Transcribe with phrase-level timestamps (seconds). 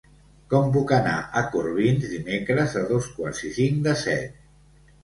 [0.53, 4.47] Com puc anar a Corbins dimecres a dos quarts i cinc de set?